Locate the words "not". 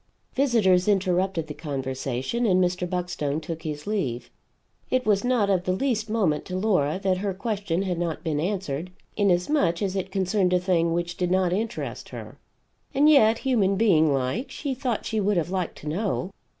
5.23-5.47, 7.99-8.23, 11.29-11.53